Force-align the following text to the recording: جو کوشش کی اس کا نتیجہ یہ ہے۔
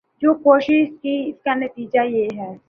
جو 0.21 0.33
کوشش 0.43 0.89
کی 1.01 1.15
اس 1.27 1.41
کا 1.43 1.53
نتیجہ 1.55 2.05
یہ 2.07 2.27
ہے۔ 2.37 2.51